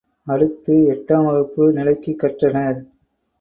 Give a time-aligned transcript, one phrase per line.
[0.27, 2.81] அடுத்து எட்டாம் வகுப்பு நிலைக்குக் கற்றனர்.